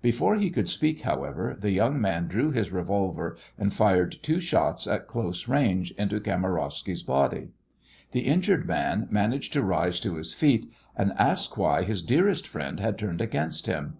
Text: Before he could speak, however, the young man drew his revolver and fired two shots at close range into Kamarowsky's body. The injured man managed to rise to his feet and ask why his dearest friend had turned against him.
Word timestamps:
Before 0.00 0.36
he 0.36 0.48
could 0.48 0.66
speak, 0.70 1.02
however, 1.02 1.58
the 1.60 1.70
young 1.70 2.00
man 2.00 2.26
drew 2.26 2.50
his 2.52 2.72
revolver 2.72 3.36
and 3.58 3.70
fired 3.74 4.16
two 4.22 4.40
shots 4.40 4.86
at 4.86 5.06
close 5.06 5.46
range 5.46 5.90
into 5.98 6.20
Kamarowsky's 6.20 7.02
body. 7.02 7.50
The 8.12 8.20
injured 8.22 8.64
man 8.66 9.06
managed 9.10 9.52
to 9.52 9.62
rise 9.62 10.00
to 10.00 10.14
his 10.16 10.32
feet 10.32 10.72
and 10.96 11.12
ask 11.18 11.58
why 11.58 11.82
his 11.82 12.02
dearest 12.02 12.48
friend 12.48 12.80
had 12.80 12.96
turned 12.96 13.20
against 13.20 13.66
him. 13.66 13.98